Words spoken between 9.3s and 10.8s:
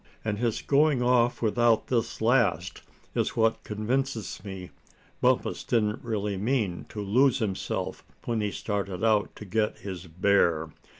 to get his bear.